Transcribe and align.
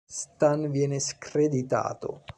Stan 0.03 0.71
viene 0.71 0.99
screditato. 0.99 2.23